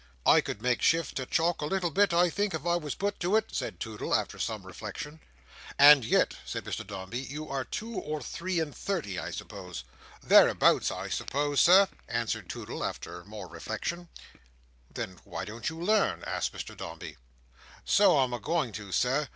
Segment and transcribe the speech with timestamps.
[0.25, 3.19] "I could make shift to chalk a little bit, I think, if I was put
[3.19, 5.19] to it," said Toodle after some reflection.
[5.77, 9.83] "And yet," said Mr Dombey, "you are two or three and thirty, I suppose?"
[10.23, 14.09] "Thereabouts, I suppose, Sir," answered Toodle, after more reflection
[14.91, 17.17] "Then why don't you learn?" asked Mr Dombey.
[17.85, 19.29] "So I'm a going to, Sir.